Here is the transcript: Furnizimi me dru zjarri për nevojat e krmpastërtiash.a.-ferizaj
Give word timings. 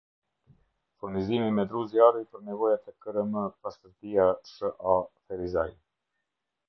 Furnizimi 1.01 1.49
me 1.57 1.65
dru 1.73 1.81
zjarri 1.91 2.23
për 2.31 2.41
nevojat 2.47 2.89
e 2.93 2.93
krmpastërtiash.a.-ferizaj 3.07 5.69